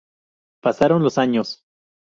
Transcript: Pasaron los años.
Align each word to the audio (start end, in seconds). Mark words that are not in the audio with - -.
Pasaron 0.63 1.03
los 1.03 1.19
años. 1.19 1.63